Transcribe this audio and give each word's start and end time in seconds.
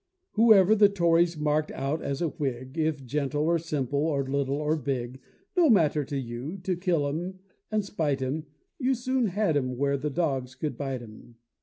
Whoever 0.31 0.73
the 0.73 0.89
Tories 0.89 1.37
mark'd 1.37 1.71
out 1.73 2.01
as 2.01 2.23
a 2.23 2.29
Whig, 2.29 2.75
If 2.75 3.05
gentle, 3.05 3.43
or 3.45 3.59
simple, 3.59 3.99
or 3.99 4.23
little, 4.25 4.55
or 4.55 4.75
big, 4.75 5.21
No 5.55 5.69
matter 5.69 6.03
to 6.05 6.17
you 6.17 6.57
to 6.63 6.75
kill 6.75 7.07
'em 7.07 7.37
and 7.71 7.85
spite 7.85 8.19
'em, 8.23 8.47
You 8.79 8.95
soon 8.95 9.27
had 9.27 9.55
'em 9.55 9.69
up 9.73 9.77
where 9.77 9.97
the 9.97 10.09
dogs 10.09 10.55
couldn't 10.55 10.79
bite 10.79 11.03
'em. 11.03 11.35